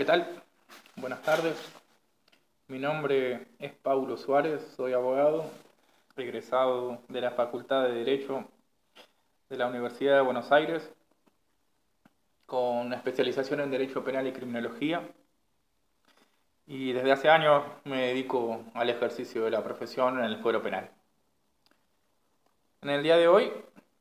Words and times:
¿qué 0.00 0.06
tal? 0.06 0.42
Buenas 0.96 1.20
tardes. 1.20 1.58
Mi 2.68 2.78
nombre 2.78 3.48
es 3.58 3.74
Paulo 3.74 4.16
Suárez, 4.16 4.66
soy 4.74 4.94
abogado, 4.94 5.44
egresado 6.16 7.02
de 7.08 7.20
la 7.20 7.32
Facultad 7.32 7.82
de 7.82 7.92
Derecho 7.92 8.46
de 9.50 9.58
la 9.58 9.66
Universidad 9.66 10.14
de 10.14 10.22
Buenos 10.22 10.50
Aires, 10.52 10.90
con 12.46 12.94
especialización 12.94 13.60
en 13.60 13.70
Derecho 13.70 14.02
Penal 14.02 14.26
y 14.26 14.32
Criminología. 14.32 15.06
Y 16.66 16.94
desde 16.94 17.12
hace 17.12 17.28
años 17.28 17.62
me 17.84 18.06
dedico 18.06 18.64
al 18.72 18.88
ejercicio 18.88 19.44
de 19.44 19.50
la 19.50 19.62
profesión 19.62 20.18
en 20.18 20.24
el 20.24 20.38
fuero 20.38 20.62
penal. 20.62 20.88
En 22.80 22.88
el 22.88 23.02
día 23.02 23.18
de 23.18 23.28
hoy 23.28 23.52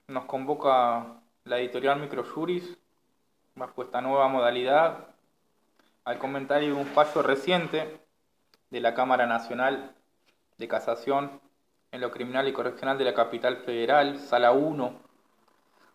nos 0.08 0.24
convoca 0.24 1.22
la 1.44 1.60
editorial 1.60 2.00
Microjuris 2.00 2.78
bajo 3.56 3.84
esta 3.84 4.00
nueva 4.00 4.30
modalidad 4.30 5.10
al 6.10 6.18
comentario 6.18 6.74
de 6.74 6.82
un 6.82 6.88
fallo 6.88 7.22
reciente 7.22 8.00
de 8.72 8.82
la 8.82 8.96
Cámara 8.96 9.28
Nacional 9.28 9.94
de 10.58 10.68
Casación 10.68 11.40
en 11.92 12.02
lo 12.02 12.10
Criminal 12.10 12.48
y 12.48 12.52
Correccional 12.52 12.98
de 12.98 13.04
la 13.04 13.14
Capital 13.14 13.58
Federal, 13.58 14.18
Sala 14.18 14.52
1, 14.52 14.92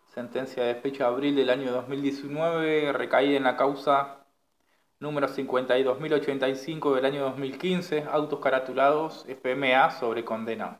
sentencia 0.07 0.63
de 0.63 0.75
fecha 0.75 1.03
de 1.03 1.09
abril 1.09 1.35
del 1.35 1.49
año 1.49 1.69
2019, 1.69 2.93
recaída 2.93 3.35
en 3.35 3.43
la 3.43 3.57
causa 3.57 4.25
número 5.01 5.27
52.085 5.27 6.95
del 6.95 7.03
año 7.03 7.23
2015, 7.23 8.05
autos 8.09 8.39
caratulados 8.39 9.25
FMA 9.27 9.91
sobre 9.91 10.23
condena. 10.23 10.79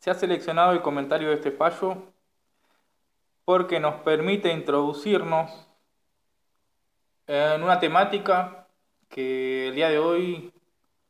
Se 0.00 0.10
ha 0.10 0.14
seleccionado 0.14 0.72
el 0.72 0.82
comentario 0.82 1.28
de 1.28 1.36
este 1.36 1.52
fallo 1.52 2.12
porque 3.44 3.78
nos 3.78 4.00
permite 4.00 4.52
introducirnos 4.52 5.65
en 7.26 7.62
una 7.62 7.80
temática 7.80 8.68
que 9.08 9.68
el 9.68 9.74
día 9.74 9.88
de 9.88 9.98
hoy 9.98 10.52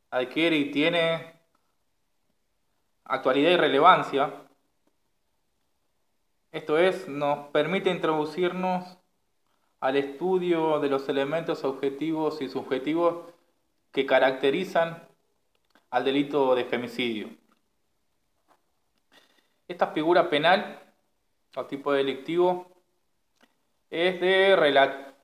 adquiere 0.09 0.57
y 0.57 0.71
tiene 0.71 1.33
actualidad 3.03 3.51
y 3.51 3.57
relevancia. 3.57 4.33
Esto 6.51 6.77
es, 6.77 7.07
nos 7.07 7.49
permite 7.49 7.89
introducirnos 7.91 8.97
al 9.79 9.95
estudio 9.95 10.79
de 10.79 10.89
los 10.89 11.07
elementos 11.07 11.63
objetivos 11.63 12.41
y 12.41 12.49
subjetivos 12.49 13.31
que 13.91 14.05
caracterizan 14.05 15.07
al 15.91 16.03
delito 16.03 16.55
de 16.55 16.65
femicidio. 16.65 17.29
Esta 19.67 19.87
figura 19.87 20.29
penal 20.29 20.79
o 21.55 21.65
tipo 21.65 21.91
delictivo 21.91 22.67
es 23.89 24.19
de 24.19 24.55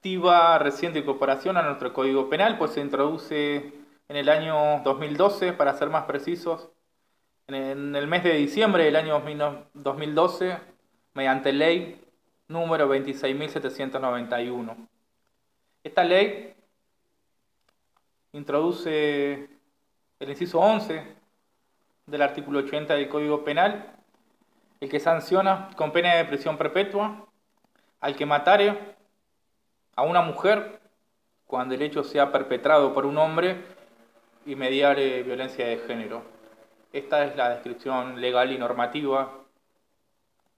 relativa 0.04 0.60
reciente 0.60 1.00
incorporación 1.00 1.56
a 1.56 1.62
nuestro 1.62 1.94
Código 1.94 2.30
Penal, 2.30 2.58
pues 2.58 2.72
se 2.72 2.82
introduce 2.82 3.72
en 4.10 4.16
el 4.18 4.28
año 4.28 4.82
2012, 4.84 5.54
para 5.54 5.74
ser 5.76 5.90
más 5.90 6.04
precisos, 6.04 6.70
en 7.48 7.96
el 7.96 8.08
mes 8.08 8.22
de 8.26 8.34
diciembre 8.34 8.84
del 8.84 8.98
año 8.98 9.24
2012, 9.74 10.58
mediante 11.14 11.54
ley 11.54 12.02
número 12.50 12.94
26.791. 12.94 14.76
Esta 15.86 16.04
ley 16.04 16.54
introduce 18.34 19.48
el 20.20 20.30
inciso 20.30 20.60
11 20.60 21.02
del 22.08 22.22
artículo 22.22 22.60
80 22.60 22.94
del 22.96 23.08
Código 23.08 23.46
Penal 23.46 23.90
el 24.82 24.90
que 24.90 25.00
sanciona 25.00 25.70
con 25.78 25.94
pena 25.94 26.16
de 26.16 26.26
prisión 26.26 26.58
perpetua 26.58 27.26
al 28.02 28.18
que 28.18 28.26
matare 28.26 28.98
a 29.96 30.04
una 30.04 30.22
mujer 30.22 30.80
cuando 31.46 31.76
el 31.76 31.82
hecho 31.82 32.04
sea 32.04 32.32
perpetrado 32.32 32.94
por 32.94 33.06
un 33.06 33.18
hombre 33.18 33.64
y 34.46 34.56
mediare 34.56 35.24
violencia 35.24 35.68
de 35.68 35.78
género. 35.78 36.24
Esta 36.92 37.26
es 37.26 37.36
la 37.36 37.50
descripción 37.50 38.20
legal 38.20 38.52
y 38.52 38.58
normativa 38.58 39.32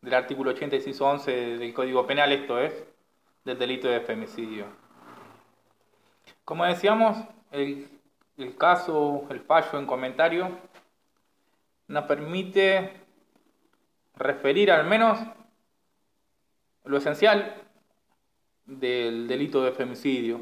del 0.01 0.13
artículo 0.13 0.51
8611 0.51 1.57
del 1.57 1.73
Código 1.73 2.06
Penal, 2.06 2.31
esto 2.31 2.59
es, 2.59 2.84
del 3.44 3.57
delito 3.57 3.88
de 3.88 4.01
femicidio. 4.01 4.66
Como 6.44 6.66
decíamos, 6.66 7.17
el, 7.52 7.90
el 8.38 8.56
caso, 8.57 9.25
el 9.29 9.41
fallo 9.41 9.79
en 9.79 9.85
comentario, 9.85 10.50
nos 11.88 12.06
permite 12.06 12.94
referir 14.16 14.72
al 14.72 14.85
menos 14.85 15.19
lo 16.85 16.97
esencial 16.97 17.65
del 18.66 19.28
delito 19.28 19.64
de 19.64 19.72
femicidio. 19.72 20.42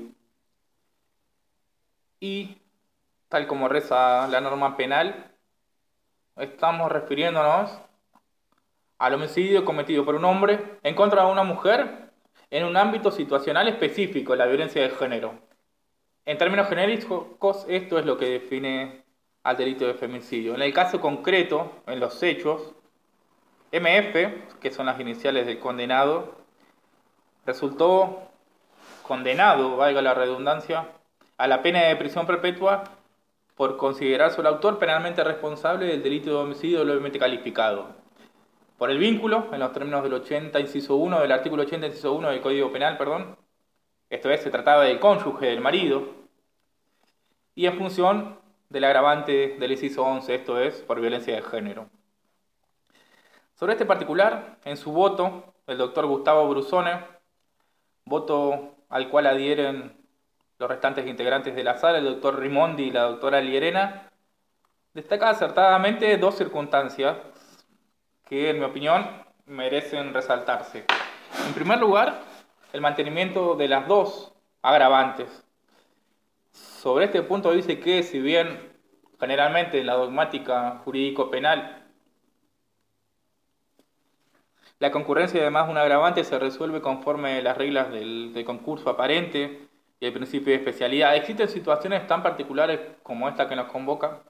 Y, 2.20 2.58
tal 3.28 3.48
como 3.48 3.68
reza 3.68 4.28
la 4.28 4.42
norma 4.42 4.78
penal, 4.78 5.32
estamos 6.38 6.92
refiriéndonos 6.92 7.80
al 8.98 9.14
homicidio 9.16 9.66
cometido 9.66 10.06
por 10.06 10.16
un 10.16 10.26
hombre 10.26 10.80
en 10.84 10.96
contra 10.96 11.26
de 11.26 11.32
una 11.32 11.44
mujer 11.44 12.12
en 12.50 12.66
un 12.66 12.78
ámbito 12.78 13.12
situacional 13.12 13.68
específico, 13.68 14.36
la 14.36 14.46
violencia 14.46 14.82
de 14.82 14.92
género. 14.92 15.34
En 16.26 16.38
términos 16.38 16.70
genéricos, 16.70 17.66
esto 17.68 18.00
es 18.00 18.06
lo 18.06 18.18
que 18.18 18.30
define 18.30 19.04
al 19.44 19.58
delito 19.58 19.86
de 19.86 19.96
femicidio. 19.96 20.56
En 20.56 20.62
el 20.62 20.72
caso 20.72 21.02
concreto, 21.02 21.82
en 21.88 22.00
los 22.00 22.22
hechos, 22.24 22.76
MF, 23.72 24.60
que 24.62 24.72
son 24.72 24.86
las 24.86 25.00
iniciales 25.00 25.48
del 25.48 25.60
condenado, 25.60 26.43
resultó 27.46 28.20
condenado, 29.04 29.78
valga 29.78 30.02
la 30.02 30.14
redundancia, 30.14 30.88
a 31.38 31.48
la 31.48 31.62
pena 31.62 31.82
de 31.84 31.96
prisión 31.96 32.26
perpetua 32.26 32.84
por 33.56 33.78
considerarse 33.78 34.42
el 34.42 34.48
autor 34.48 34.80
penalmente 34.80 35.24
responsable 35.24 35.86
del 35.86 36.04
delito 36.04 36.30
de 36.30 36.36
homicidio 36.38 36.84
levemente 36.84 37.20
calificado. 37.20 37.88
Por 38.78 38.90
el 38.90 38.98
vínculo, 38.98 39.48
en 39.54 39.60
los 39.60 39.72
términos 39.72 40.04
del 40.04 40.14
80, 40.14 40.60
inciso 40.60 40.96
1, 40.96 41.22
del 41.22 41.32
artículo 41.32 41.64
80, 41.64 41.88
inciso 41.88 42.14
1 42.14 42.30
del 42.30 42.42
Código 42.42 42.72
Penal, 42.72 42.98
perdón, 42.98 43.38
esto 44.10 44.30
es, 44.30 44.42
se 44.42 44.50
trataba 44.50 44.84
del 44.84 45.00
cónyuge, 45.00 45.48
del 45.48 45.62
marido, 45.62 46.04
y 47.56 47.66
en 47.68 47.78
función 47.78 48.40
del 48.70 48.84
agravante 48.86 49.56
del 49.60 49.72
inciso 49.72 50.04
11, 50.04 50.36
esto 50.36 50.60
es, 50.60 50.82
por 50.82 51.00
violencia 51.00 51.36
de 51.36 51.42
género. 51.44 51.88
Sobre 53.56 53.74
este 53.74 53.86
particular, 53.86 54.58
en 54.66 54.78
su 54.78 54.92
voto, 54.92 55.54
el 55.68 55.78
doctor 55.78 56.08
Gustavo 56.08 56.50
Brusone, 56.50 57.13
voto 58.06 58.76
al 58.90 59.10
cual 59.10 59.28
adhieren 59.28 59.98
los 60.60 60.70
restantes 60.70 61.08
integrantes 61.08 61.56
de 61.56 61.64
la 61.64 61.78
sala, 61.78 61.98
el 61.98 62.06
doctor 62.06 62.40
Rimondi 62.40 62.84
y 62.84 62.92
la 62.92 63.04
doctora 63.04 63.42
Lierena, 63.42 64.10
destaca 64.94 65.30
acertadamente 65.30 66.18
dos 66.18 66.36
circunstancias 66.36 67.18
que, 68.26 68.50
en 68.50 68.60
mi 68.60 68.66
opinión, 68.66 69.06
merecen 69.46 70.14
resaltarse. 70.14 70.86
En 71.48 71.54
primer 71.54 71.80
lugar, 71.80 72.22
el 72.72 72.82
mantenimiento 72.82 73.56
de 73.56 73.68
las 73.68 73.88
dos 73.88 74.34
agravantes. 74.62 75.44
Sobre 76.52 77.06
este 77.06 77.24
punto 77.24 77.52
dice 77.52 77.80
que, 77.80 78.04
si 78.04 78.20
bien 78.20 78.72
generalmente 79.20 79.80
en 79.80 79.88
la 79.88 79.94
dogmática 79.94 80.82
jurídico-penal 80.84 81.83
la 84.84 84.92
concurrencia 84.92 85.42
de 85.42 85.50
más 85.50 85.70
un 85.70 85.78
agravante 85.78 86.26
se 86.26 86.38
resuelve 86.38 86.82
conforme 86.82 87.42
las 87.42 87.58
reglas 87.58 87.90
del, 87.90 88.44
concurso 88.46 88.90
aparente 88.90 89.70
y 89.98 90.06
el 90.06 90.12
principio 90.12 90.52
de 90.52 90.60
especialidad. 90.60 91.16
Existen 91.16 91.48
situaciones 91.48 92.06
tan 92.06 92.22
particulares 92.22 92.82
como 93.02 93.30
esta 93.30 93.48
que 93.48 93.56
nos 93.56 93.72
convoca, 93.72 94.24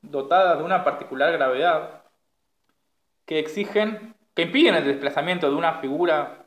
dotadas 0.00 0.56
de 0.56 0.64
una 0.64 0.82
particular 0.82 1.30
gravedad, 1.30 2.04
que 3.26 3.38
exigen, 3.38 4.14
que 4.34 4.44
impiden 4.44 4.76
el 4.76 4.86
desplazamiento 4.86 5.50
de 5.50 5.56
una 5.56 5.74
figura 5.74 6.46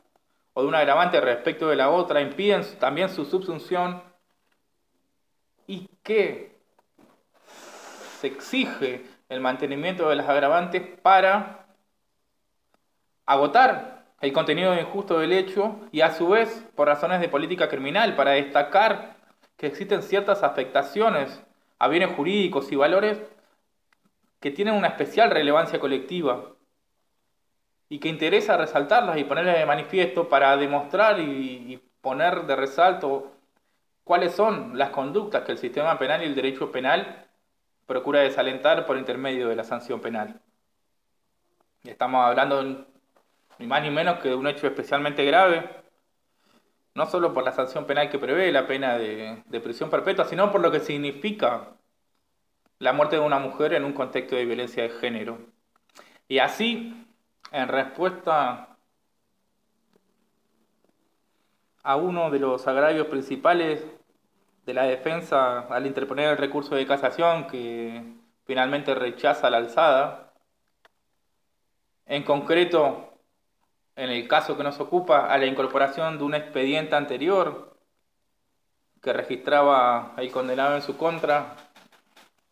o 0.53 0.63
de 0.63 0.67
un 0.67 0.73
agravante 0.73 1.21
respecto 1.21 1.67
de 1.69 1.75
la 1.75 1.91
otra, 1.91 2.19
impiden 2.19 2.63
también 2.79 3.09
su 3.09 3.25
subsunción 3.25 4.01
y 5.67 5.87
que 6.01 6.57
se 8.19 8.25
exige 8.25 9.05
el 9.29 9.39
mantenimiento 9.39 10.09
de 10.09 10.15
las 10.15 10.27
agravantes 10.27 10.81
para 11.03 11.64
agotar 13.25 14.05
el 14.21 14.33
contenido 14.33 14.73
injusto 14.79 15.19
del 15.19 15.33
hecho 15.33 15.79
y 15.91 16.01
a 16.01 16.11
su 16.11 16.29
vez 16.29 16.65
por 16.75 16.87
razones 16.87 17.21
de 17.21 17.29
política 17.29 17.69
criminal, 17.69 18.15
para 18.15 18.31
destacar 18.31 19.15
que 19.57 19.67
existen 19.67 20.03
ciertas 20.03 20.43
afectaciones 20.43 21.43
a 21.79 21.87
bienes 21.87 22.15
jurídicos 22.15 22.71
y 22.71 22.75
valores 22.75 23.21
que 24.39 24.51
tienen 24.51 24.75
una 24.75 24.89
especial 24.89 25.31
relevancia 25.31 25.79
colectiva 25.79 26.51
y 27.89 27.99
que 27.99 28.09
interesa 28.09 28.57
resaltarlas 28.57 29.17
y 29.17 29.23
ponerlas 29.23 29.57
de 29.57 29.65
manifiesto 29.65 30.27
para 30.27 30.55
demostrar 30.57 31.19
y, 31.19 31.81
poner 32.01 32.45
de 32.45 32.55
resalto 32.55 33.31
cuáles 34.03 34.35
son 34.35 34.77
las 34.77 34.91
conductas 34.91 35.41
que 35.41 35.53
el 35.53 35.57
sistema 35.57 35.97
penal 35.97 36.21
y 36.21 36.25
el 36.25 36.35
derecho 36.35 36.71
penal 36.71 37.25
procura 37.87 38.19
desalentar 38.19 38.85
por 38.85 38.95
intermedio 38.95 39.49
de 39.49 39.55
la 39.55 39.63
sanción 39.63 39.99
penal. 39.99 40.39
Estamos 41.83 42.23
hablando 42.23 42.85
ni 43.59 43.67
más 43.67 43.81
ni 43.81 43.89
menos 43.89 44.19
que 44.19 44.33
un 44.33 44.47
hecho 44.47 44.67
especialmente 44.67 45.25
grave, 45.25 45.69
no 46.93 47.05
solo 47.07 47.33
por 47.33 47.43
la 47.43 47.51
sanción 47.51 47.85
penal 47.85 48.09
que 48.09 48.19
prevé 48.19 48.51
la 48.51 48.67
pena 48.67 48.97
de, 48.97 49.43
de 49.45 49.59
prisión 49.59 49.89
perpetua, 49.89 50.25
sino 50.25 50.51
por 50.51 50.61
lo 50.61 50.71
que 50.71 50.79
significa 50.79 51.75
la 52.79 52.93
muerte 52.93 53.17
de 53.17 53.21
una 53.21 53.39
mujer 53.39 53.73
en 53.73 53.85
un 53.85 53.93
contexto 53.93 54.35
de 54.35 54.45
violencia 54.45 54.83
de 54.83 54.89
género. 54.89 55.39
Y 56.27 56.39
así, 56.39 57.05
en 57.51 57.67
respuesta 57.67 58.77
a 61.83 61.95
uno 61.95 62.31
de 62.31 62.39
los 62.39 62.65
agravios 62.67 63.07
principales 63.07 63.85
de 64.65 64.73
la 64.73 64.83
defensa 64.83 65.59
al 65.59 65.85
interponer 65.85 66.29
el 66.29 66.37
recurso 66.37 66.75
de 66.75 66.87
casación 66.87 67.47
que 67.47 68.03
finalmente 68.45 68.95
rechaza 68.95 69.49
la 69.49 69.57
alzada, 69.57 70.33
en 72.07 72.23
concreto, 72.23 73.14
en 73.95 74.09
el 74.09 74.27
caso 74.27 74.57
que 74.57 74.63
nos 74.63 74.79
ocupa, 74.79 75.27
a 75.27 75.37
la 75.37 75.45
incorporación 75.45 76.17
de 76.17 76.23
un 76.23 76.35
expediente 76.35 76.95
anterior 76.95 77.75
que 79.01 79.13
registraba 79.13 80.13
el 80.17 80.31
condenado 80.31 80.75
en 80.75 80.81
su 80.81 80.97
contra 80.97 81.55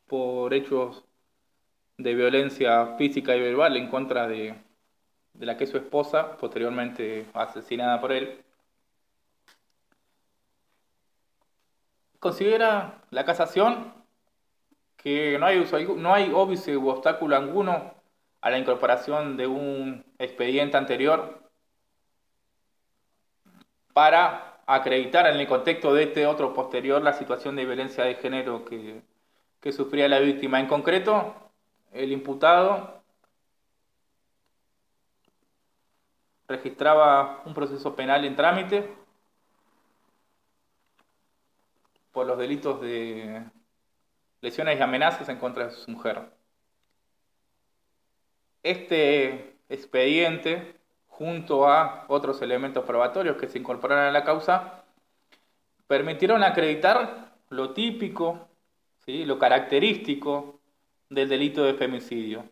por 0.07 0.53
hechos 0.53 1.03
de 1.97 2.13
violencia 2.15 2.95
física 2.97 3.35
y 3.35 3.41
verbal 3.41 3.75
en 3.75 3.89
contra 3.89 4.27
de, 4.27 4.55
de 5.33 5.45
la 5.45 5.57
que 5.57 5.67
su 5.67 5.77
esposa, 5.77 6.37
posteriormente 6.37 7.25
asesinada 7.33 7.99
por 7.99 8.11
él. 8.11 8.43
Considera 12.19 13.01
la 13.09 13.25
casación 13.25 13.93
que 14.95 15.37
no 15.37 15.45
hay, 15.45 15.65
no 15.97 16.13
hay 16.13 16.31
óbice 16.33 16.77
u 16.77 16.87
obstáculo 16.87 17.35
alguno 17.35 17.92
a 18.43 18.49
la 18.49 18.57
incorporación 18.57 19.37
de 19.37 19.47
un 19.47 20.03
expediente 20.19 20.75
anterior 20.75 21.49
para 23.93 24.59
acreditar 24.65 25.27
en 25.27 25.39
el 25.39 25.47
contexto 25.47 25.93
de 25.93 26.03
este 26.03 26.27
otro 26.27 26.53
posterior 26.53 27.01
la 27.01 27.13
situación 27.13 27.55
de 27.55 27.63
violencia 27.63 28.03
de 28.03 28.15
género 28.15 28.65
que, 28.65 29.01
que 29.61 29.71
sufría 29.71 30.09
la 30.09 30.19
víctima. 30.19 30.59
En 30.59 30.67
concreto, 30.67 31.33
el 31.93 32.11
imputado 32.11 33.01
registraba 36.49 37.43
un 37.45 37.53
proceso 37.53 37.95
penal 37.95 38.25
en 38.25 38.35
trámite 38.35 38.93
por 42.11 42.27
los 42.27 42.37
delitos 42.37 42.81
de 42.81 43.41
lesiones 44.41 44.77
y 44.77 44.81
amenazas 44.81 45.29
en 45.29 45.37
contra 45.39 45.67
de 45.67 45.71
su 45.71 45.89
mujer. 45.89 46.42
Este 48.63 49.57
expediente, 49.69 50.75
junto 51.07 51.67
a 51.67 52.05
otros 52.07 52.41
elementos 52.41 52.85
probatorios 52.85 53.37
que 53.37 53.47
se 53.47 53.59
incorporaron 53.59 54.05
a 54.05 54.11
la 54.11 54.23
causa, 54.23 54.83
permitieron 55.87 56.43
acreditar 56.43 57.33
lo 57.49 57.71
típico, 57.73 58.47
¿sí? 59.05 59.25
lo 59.25 59.37
característico 59.37 60.59
del 61.09 61.29
delito 61.29 61.63
de 61.63 61.73
femicidio. 61.73 62.45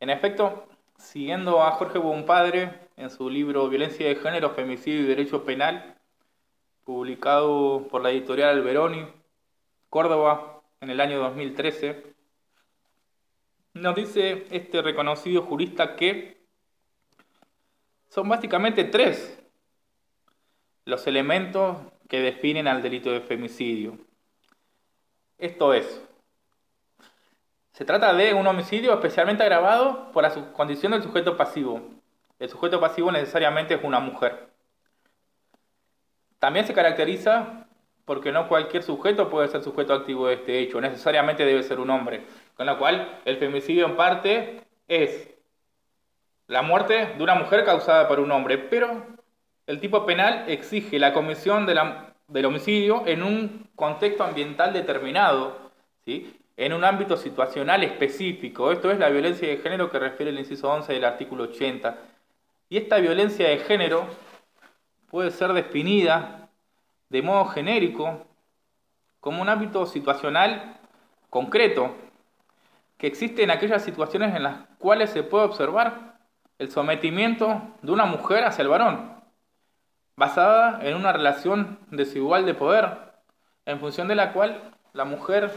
En 0.00 0.10
efecto, 0.10 0.66
siguiendo 0.98 1.62
a 1.62 1.70
Jorge 1.72 1.98
Bonpadre 1.98 2.88
en 2.96 3.10
su 3.10 3.30
libro 3.30 3.68
Violencia 3.68 4.08
de 4.08 4.16
Género, 4.16 4.50
Femicidio 4.50 5.02
y 5.02 5.06
Derecho 5.06 5.44
Penal, 5.44 5.96
publicado 6.84 7.86
por 7.88 8.02
la 8.02 8.10
editorial 8.10 8.50
Alberoni, 8.50 9.06
Córdoba, 9.88 10.60
en 10.80 10.90
el 10.90 11.00
año 11.00 11.18
2013, 11.18 12.14
nos 13.74 13.94
dice 13.94 14.46
este 14.50 14.82
reconocido 14.82 15.42
jurista 15.42 15.96
que 15.96 16.38
son 18.08 18.28
básicamente 18.28 18.84
tres 18.84 19.38
los 20.84 21.06
elementos 21.06 21.76
que 22.08 22.20
definen 22.20 22.66
al 22.66 22.82
delito 22.82 23.10
de 23.10 23.20
femicidio. 23.20 23.98
Esto 25.36 25.74
es, 25.74 26.02
se 27.72 27.84
trata 27.84 28.12
de 28.12 28.34
un 28.34 28.46
homicidio 28.46 28.92
especialmente 28.92 29.42
agravado 29.42 30.10
por 30.10 30.24
la 30.24 30.52
condición 30.52 30.92
del 30.92 31.02
sujeto 31.02 31.36
pasivo. 31.36 31.80
El 32.38 32.48
sujeto 32.48 32.80
pasivo 32.80 33.12
necesariamente 33.12 33.74
es 33.74 33.84
una 33.84 34.00
mujer. 34.00 34.48
También 36.38 36.66
se 36.66 36.74
caracteriza 36.74 37.68
porque 38.04 38.32
no 38.32 38.48
cualquier 38.48 38.82
sujeto 38.82 39.28
puede 39.28 39.48
ser 39.48 39.62
sujeto 39.62 39.92
activo 39.92 40.28
de 40.28 40.34
este 40.34 40.58
hecho, 40.58 40.80
necesariamente 40.80 41.44
debe 41.44 41.62
ser 41.62 41.78
un 41.78 41.90
hombre. 41.90 42.24
Con 42.58 42.66
lo 42.66 42.76
cual, 42.76 43.20
el 43.24 43.36
femicidio 43.36 43.86
en 43.86 43.94
parte 43.94 44.64
es 44.88 45.30
la 46.48 46.60
muerte 46.62 47.14
de 47.16 47.22
una 47.22 47.36
mujer 47.36 47.64
causada 47.64 48.08
por 48.08 48.18
un 48.18 48.32
hombre, 48.32 48.58
pero 48.58 49.06
el 49.68 49.78
tipo 49.78 50.04
penal 50.04 50.44
exige 50.48 50.98
la 50.98 51.12
comisión 51.12 51.66
del 51.66 52.44
homicidio 52.44 53.04
en 53.06 53.22
un 53.22 53.70
contexto 53.76 54.24
ambiental 54.24 54.72
determinado, 54.72 55.70
¿sí? 56.04 56.36
en 56.56 56.72
un 56.72 56.82
ámbito 56.82 57.16
situacional 57.16 57.84
específico. 57.84 58.72
Esto 58.72 58.90
es 58.90 58.98
la 58.98 59.08
violencia 59.08 59.46
de 59.46 59.58
género 59.58 59.88
que 59.88 60.00
refiere 60.00 60.32
el 60.32 60.38
inciso 60.40 60.68
11 60.68 60.92
del 60.94 61.04
artículo 61.04 61.44
80. 61.44 61.96
Y 62.70 62.76
esta 62.76 62.98
violencia 62.98 63.48
de 63.48 63.58
género 63.58 64.04
puede 65.12 65.30
ser 65.30 65.52
definida 65.52 66.48
de 67.08 67.22
modo 67.22 67.44
genérico 67.44 68.26
como 69.20 69.42
un 69.42 69.48
ámbito 69.48 69.86
situacional 69.86 70.76
concreto 71.30 72.07
que 72.98 73.06
existe 73.06 73.42
en 73.44 73.50
aquellas 73.50 73.82
situaciones 73.82 74.34
en 74.34 74.42
las 74.42 74.66
cuales 74.78 75.10
se 75.10 75.22
puede 75.22 75.44
observar 75.44 76.18
el 76.58 76.70
sometimiento 76.70 77.62
de 77.80 77.92
una 77.92 78.04
mujer 78.04 78.44
hacia 78.44 78.62
el 78.62 78.68
varón, 78.68 79.12
basada 80.16 80.80
en 80.82 80.96
una 80.96 81.12
relación 81.12 81.78
desigual 81.90 82.44
de 82.44 82.54
poder, 82.54 82.98
en 83.64 83.78
función 83.78 84.08
de 84.08 84.16
la 84.16 84.32
cual 84.32 84.74
la 84.92 85.04
mujer 85.04 85.52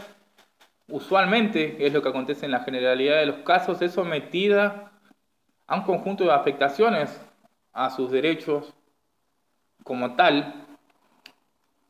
usualmente, 0.88 1.84
es 1.84 1.92
lo 1.92 2.02
que 2.02 2.10
acontece 2.10 2.44
en 2.44 2.52
la 2.52 2.60
generalidad 2.60 3.16
de 3.16 3.26
los 3.26 3.38
casos, 3.38 3.82
es 3.82 3.92
sometida 3.92 4.92
a 5.66 5.76
un 5.76 5.82
conjunto 5.82 6.24
de 6.24 6.32
afectaciones 6.32 7.20
a 7.72 7.90
sus 7.90 8.10
derechos 8.10 8.72
como 9.82 10.14
tal, 10.14 10.66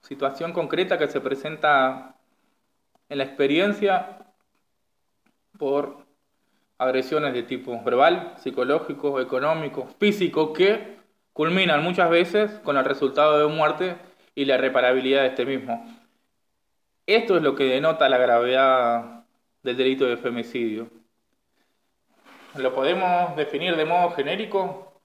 situación 0.01 0.53
concreta 0.53 0.97
que 0.97 1.09
se 1.09 1.21
presenta 1.21 2.15
en 3.09 3.19
la 3.19 3.25
experiencia 3.25 4.22
por 5.63 5.99
agresiones 6.77 7.33
de 7.35 7.45
tipo 7.45 7.81
verbal, 7.85 8.35
psicológico, 8.39 9.21
económico, 9.21 9.87
físico, 10.01 10.53
que 10.53 10.97
culminan 11.33 11.85
muchas 11.85 12.11
veces 12.11 12.51
con 12.65 12.77
el 12.77 12.85
resultado 12.85 13.39
de 13.39 13.47
muerte 13.47 13.95
y 14.35 14.45
la 14.45 14.57
reparabilidad 14.57 15.21
de 15.21 15.29
este 15.29 15.47
mismo. 15.47 15.87
Esto 17.07 17.37
es 17.37 17.45
lo 17.45 17.55
que 17.55 17.63
denota 17.63 18.09
la 18.09 18.19
gravedad 18.19 19.25
del 19.63 19.77
delito 19.77 20.05
de 20.05 20.17
femicidio. 20.17 20.89
Lo 22.57 22.75
podemos 22.75 23.37
definir 23.37 23.77
de 23.77 23.85
modo 23.85 24.11
genérico 24.17 25.01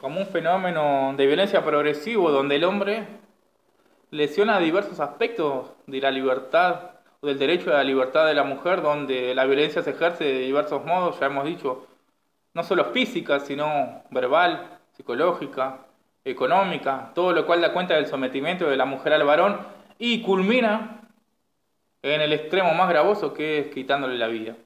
como 0.00 0.18
un 0.18 0.28
fenómeno 0.28 1.12
de 1.14 1.26
violencia 1.26 1.62
progresivo 1.62 2.30
donde 2.30 2.56
el 2.56 2.64
hombre 2.64 3.06
lesiona 4.10 4.58
diversos 4.60 4.98
aspectos 4.98 5.72
de 5.86 6.00
la 6.00 6.10
libertad 6.10 6.99
del 7.22 7.38
derecho 7.38 7.70
a 7.70 7.78
la 7.78 7.84
libertad 7.84 8.26
de 8.26 8.34
la 8.34 8.44
mujer, 8.44 8.80
donde 8.80 9.34
la 9.34 9.44
violencia 9.44 9.82
se 9.82 9.90
ejerce 9.90 10.24
de 10.24 10.40
diversos 10.40 10.84
modos, 10.84 11.20
ya 11.20 11.26
hemos 11.26 11.44
dicho, 11.44 11.86
no 12.54 12.62
solo 12.62 12.86
física, 12.86 13.40
sino 13.40 14.02
verbal, 14.10 14.78
psicológica, 14.92 15.80
económica, 16.24 17.12
todo 17.14 17.32
lo 17.32 17.46
cual 17.46 17.60
da 17.60 17.72
cuenta 17.72 17.94
del 17.94 18.06
sometimiento 18.06 18.68
de 18.68 18.76
la 18.76 18.86
mujer 18.86 19.12
al 19.12 19.24
varón 19.24 19.60
y 19.98 20.22
culmina 20.22 21.02
en 22.02 22.20
el 22.22 22.32
extremo 22.32 22.72
más 22.74 22.88
gravoso 22.88 23.34
que 23.34 23.58
es 23.58 23.66
quitándole 23.68 24.16
la 24.16 24.26
vida. 24.26 24.56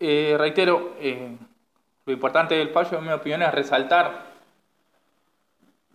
Eh, 0.00 0.34
reitero, 0.36 0.96
eh, 0.98 1.36
lo 2.04 2.12
importante 2.12 2.56
del 2.56 2.70
fallo, 2.70 2.98
en 2.98 3.04
mi 3.04 3.12
opinión, 3.12 3.42
es 3.42 3.54
resaltar 3.54 4.34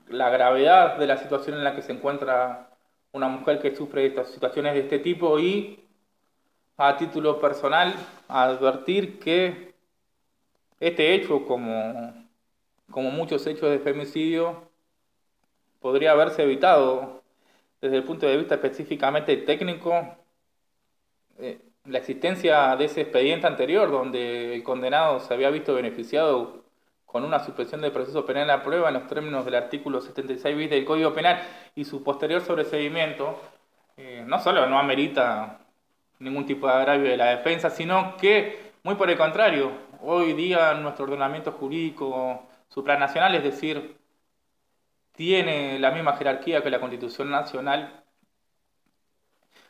la 0.07 0.29
gravedad 0.29 0.97
de 0.97 1.05
la 1.05 1.17
situación 1.17 1.57
en 1.57 1.63
la 1.63 1.75
que 1.75 1.81
se 1.81 1.91
encuentra 1.91 2.68
una 3.11 3.27
mujer 3.27 3.59
que 3.59 3.75
sufre 3.75 4.05
estas 4.05 4.29
situaciones 4.29 4.73
de 4.73 4.81
este 4.81 4.99
tipo 4.99 5.39
y 5.39 5.83
a 6.77 6.95
título 6.97 7.39
personal 7.39 7.93
advertir 8.27 9.19
que 9.19 9.73
este 10.79 11.13
hecho, 11.13 11.45
como, 11.45 12.13
como 12.89 13.11
muchos 13.11 13.45
hechos 13.47 13.69
de 13.69 13.79
femicidio, 13.79 14.69
podría 15.79 16.11
haberse 16.11 16.43
evitado 16.43 17.21
desde 17.81 17.97
el 17.97 18.03
punto 18.03 18.25
de 18.27 18.37
vista 18.37 18.55
específicamente 18.55 19.35
técnico, 19.37 20.05
eh, 21.37 21.59
la 21.85 21.97
existencia 21.97 22.75
de 22.75 22.85
ese 22.85 23.01
expediente 23.01 23.47
anterior 23.47 23.89
donde 23.89 24.55
el 24.55 24.63
condenado 24.63 25.19
se 25.19 25.33
había 25.33 25.49
visto 25.49 25.73
beneficiado 25.73 26.63
con 27.11 27.23
una 27.23 27.39
suspensión 27.39 27.81
del 27.81 27.91
proceso 27.91 28.23
penal 28.23 28.49
a 28.51 28.61
prueba 28.61 28.89
en 28.89 28.93
los 28.93 29.07
términos 29.07 29.43
del 29.43 29.55
artículo 29.55 29.99
76 29.99 30.55
bis 30.55 30.69
del 30.69 30.85
Código 30.85 31.11
Penal 31.11 31.41
y 31.73 31.83
su 31.83 32.03
posterior 32.03 32.41
sobreseguimiento, 32.41 33.41
eh, 33.97 34.23
no 34.27 34.39
solo 34.39 34.67
no 34.67 34.77
amerita 34.77 35.59
ningún 36.19 36.45
tipo 36.45 36.67
de 36.67 36.73
agravio 36.73 37.09
de 37.09 37.17
la 37.17 37.35
defensa, 37.35 37.71
sino 37.71 38.15
que, 38.17 38.73
muy 38.83 38.93
por 38.93 39.09
el 39.09 39.17
contrario, 39.17 39.71
hoy 40.01 40.33
día 40.33 40.75
nuestro 40.75 41.05
ordenamiento 41.05 41.51
jurídico 41.53 42.47
supranacional, 42.67 43.33
es 43.33 43.43
decir, 43.43 43.97
tiene 45.13 45.79
la 45.79 45.89
misma 45.89 46.15
jerarquía 46.15 46.61
que 46.61 46.69
la 46.69 46.79
Constitución 46.79 47.31
Nacional, 47.31 48.03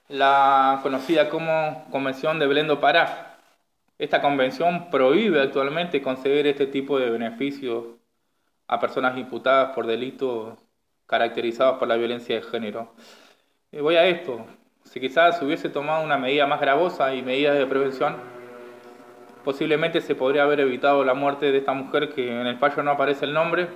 la 0.10 0.80
conocida 0.84 1.30
como 1.30 1.86
Convención 1.90 2.38
de 2.38 2.48
Blendo 2.48 2.82
Pará. 2.82 3.29
Esta 4.00 4.22
convención 4.22 4.90
prohíbe 4.90 5.42
actualmente 5.42 6.02
conceder 6.02 6.48
este 6.48 6.68
tipo 6.68 6.98
de 6.98 7.10
beneficios 7.10 7.84
a 8.66 8.80
personas 8.80 9.18
imputadas 9.18 9.76
por 9.76 9.86
delitos 9.86 10.58
caracterizados 11.06 11.78
por 11.80 11.90
la 11.90 11.98
violencia 11.98 12.36
de 12.36 12.42
género. 12.42 12.94
Y 13.74 13.80
voy 13.80 13.98
a 13.98 14.06
esto. 14.06 14.46
Si 14.86 15.02
quizás 15.02 15.42
hubiese 15.42 15.68
tomado 15.70 16.04
una 16.04 16.18
medida 16.18 16.48
más 16.48 16.62
gravosa 16.62 17.14
y 17.14 17.22
medidas 17.22 17.58
de 17.58 17.66
prevención, 17.68 18.16
posiblemente 19.44 20.00
se 20.00 20.16
podría 20.16 20.44
haber 20.44 20.62
evitado 20.62 21.04
la 21.04 21.14
muerte 21.14 21.52
de 21.52 21.58
esta 21.58 21.74
mujer 21.74 22.14
que 22.14 22.30
en 22.40 22.48
el 22.48 22.58
fallo 22.58 22.82
no 22.84 22.92
aparece 22.92 23.26
el 23.26 23.34
nombre, 23.34 23.68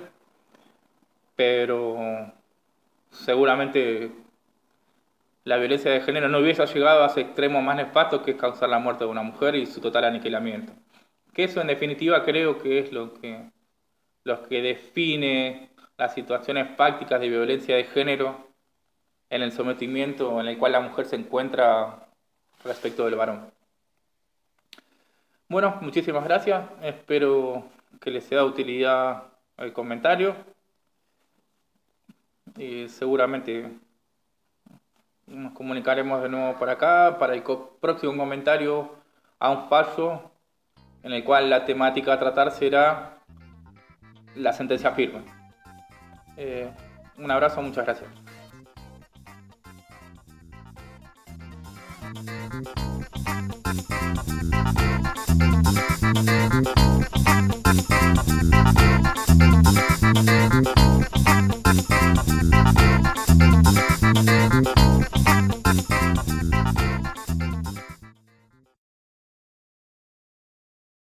pero 1.36 2.32
seguramente 3.10 4.10
la 5.44 5.58
violencia 5.58 5.90
de 5.90 6.00
género 6.00 6.28
no 6.28 6.38
hubiese 6.38 6.66
llegado 6.66 7.04
a 7.04 7.08
ese 7.08 7.20
extremo 7.20 7.60
más 7.60 7.76
nefasto 7.76 8.22
que 8.22 8.32
es 8.32 8.36
causar 8.36 8.70
la 8.70 8.78
muerte 8.78 9.04
de 9.04 9.10
una 9.10 9.22
mujer 9.22 9.54
y 9.54 9.66
su 9.66 9.80
total 9.80 10.04
aniquilamiento. 10.04 10.72
Que 11.34 11.44
eso 11.44 11.60
en 11.60 11.66
definitiva 11.66 12.24
creo 12.24 12.58
que 12.58 12.78
es 12.78 12.92
lo 12.92 13.12
que, 13.14 13.50
que 14.48 14.62
define 14.62 15.70
las 15.98 16.14
situaciones 16.14 16.68
prácticas 16.76 17.20
de 17.20 17.28
violencia 17.28 17.76
de 17.76 17.84
género 17.84 18.48
en 19.28 19.42
el 19.42 19.52
sometimiento 19.52 20.40
en 20.40 20.48
el 20.48 20.58
cual 20.58 20.72
la 20.72 20.80
mujer 20.80 21.06
se 21.06 21.16
encuentra 21.16 22.08
respecto 22.64 23.04
del 23.04 23.16
varón. 23.16 23.50
Bueno, 25.48 25.78
muchísimas 25.82 26.24
gracias. 26.24 26.64
Espero 26.82 27.64
que 28.00 28.10
les 28.10 28.24
sea 28.24 28.38
de 28.38 28.44
utilidad 28.44 29.24
el 29.58 29.72
comentario. 29.72 30.34
Y 32.56 32.88
seguramente 32.88 33.70
nos 35.26 35.52
comunicaremos 35.52 36.22
de 36.22 36.28
nuevo 36.28 36.58
por 36.58 36.68
acá 36.68 37.16
para 37.18 37.34
el 37.34 37.42
próximo 37.80 38.16
comentario 38.16 38.90
a 39.38 39.50
un 39.50 39.68
paso 39.68 40.30
en 41.02 41.12
el 41.12 41.24
cual 41.24 41.50
la 41.50 41.64
temática 41.64 42.12
a 42.12 42.18
tratar 42.18 42.50
será 42.50 43.18
la 44.34 44.52
sentencia 44.52 44.92
firme. 44.92 45.22
Eh, 46.36 46.70
un 47.18 47.30
abrazo, 47.30 47.62
muchas 47.62 47.84
gracias. 47.84 48.10